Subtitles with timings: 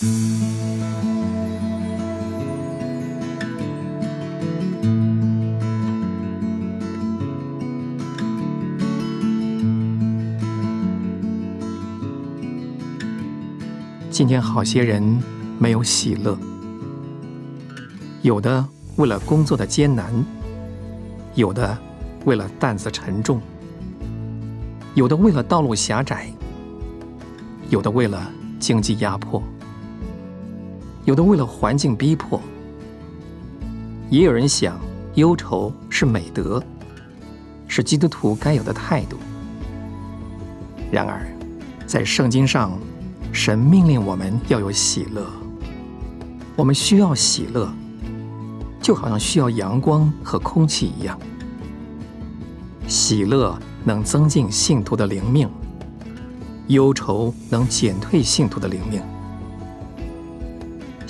[0.00, 0.08] 今
[14.26, 15.02] 天好些人
[15.58, 16.38] 没有喜乐，
[18.22, 20.10] 有的为了工作的艰难，
[21.34, 21.76] 有的
[22.24, 23.38] 为了担子沉重，
[24.94, 26.32] 有的为了道路狭窄，
[27.68, 29.42] 有的为了经济压迫，
[31.10, 32.40] 有的为了环境逼迫。
[34.08, 34.78] 也有人想，
[35.16, 36.62] 忧愁是美德，
[37.66, 39.16] 是基督徒该有的态度。
[40.88, 41.26] 然而，
[41.84, 42.78] 在圣经上，
[43.32, 45.26] 神命令我们要有喜乐，
[46.54, 47.68] 我们需要喜乐，
[48.80, 51.18] 就好像需要阳光和空气一样。
[52.86, 55.50] 喜乐能增进信徒的灵命，
[56.68, 59.02] 忧愁能减退信徒的灵命。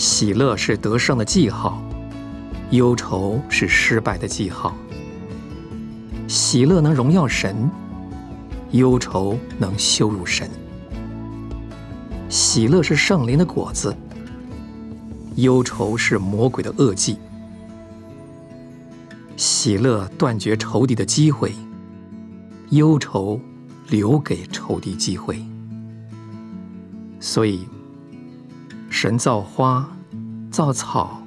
[0.00, 1.78] 喜乐是得胜的记号，
[2.70, 4.74] 忧愁是失败的记号。
[6.26, 7.70] 喜乐能荣耀神，
[8.70, 10.48] 忧愁能羞辱神。
[12.30, 13.94] 喜乐是圣灵的果子，
[15.36, 17.18] 忧愁是魔鬼的恶计。
[19.36, 21.52] 喜乐断绝仇敌的机会，
[22.70, 23.38] 忧愁
[23.90, 25.44] 留给仇敌机会。
[27.20, 27.68] 所以，
[29.02, 29.90] 神造花、
[30.50, 31.22] 造草、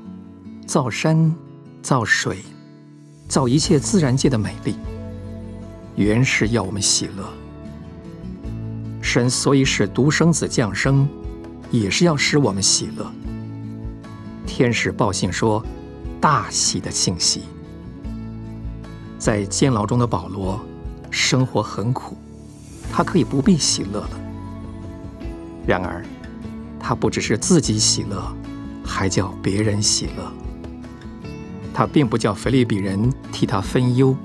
[0.67, 1.33] 造山、
[1.81, 2.38] 造水，
[3.27, 4.75] 造一切自然界的美丽，
[5.95, 7.27] 原是要我们喜乐。
[9.02, 11.09] 神所以使独生子降生，
[11.71, 13.11] 也是要使我们喜乐。
[14.45, 15.65] 天使报信说，
[16.21, 17.41] 大喜的信息。
[19.17, 20.63] 在监牢中的保罗，
[21.09, 22.15] 生活很苦，
[22.91, 24.09] 他可以不必喜乐了。
[25.65, 26.05] 然而，
[26.94, 28.22] 他不只是自己喜乐，
[28.86, 30.31] 还叫别人喜乐。
[31.73, 34.16] 他并不叫腓利比人替他分忧，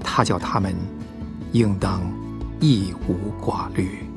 [0.00, 0.72] 他叫他们
[1.50, 2.00] 应当。
[2.60, 4.09] 一无挂虑。